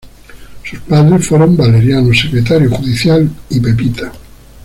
[0.67, 4.11] Sus padres fueron Valeriano, secretario judicial, y Pepita.